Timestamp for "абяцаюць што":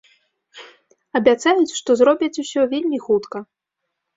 1.19-1.89